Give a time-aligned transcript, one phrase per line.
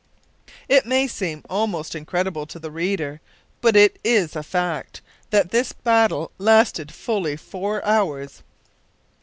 [0.67, 3.21] It may seem almost incredible to the reader,
[3.61, 8.41] but it is a fact, that this battle lasted fully four hours.